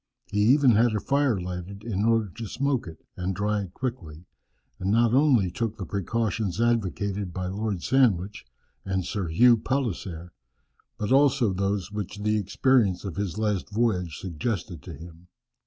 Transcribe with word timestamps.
He 0.31 0.39
even 0.39 0.71
had 0.71 0.95
a 0.95 0.99
fire 0.99 1.39
lighted 1.39 1.83
in 1.83 2.05
order 2.05 2.27
to 2.27 2.47
smoke 2.47 2.87
it, 2.87 3.05
and 3.15 3.35
dry 3.35 3.61
it 3.61 3.75
quickly, 3.75 4.25
and 4.79 4.89
not 4.89 5.13
only 5.13 5.51
took 5.51 5.77
the 5.77 5.85
precautions 5.85 6.59
advocated 6.59 7.31
by 7.31 7.45
Lord 7.45 7.83
Sandwich, 7.83 8.43
and 8.83 9.05
Sir 9.05 9.27
Hugh 9.27 9.57
Palliser, 9.57 10.31
but 10.97 11.11
also 11.11 11.53
those 11.53 11.91
which 11.91 12.17
the 12.23 12.37
experience 12.37 13.05
of 13.05 13.15
his 13.15 13.37
last 13.37 13.69
voyage 13.69 14.17
suggested 14.17 14.81
to 14.81 14.93
him. 14.95 15.27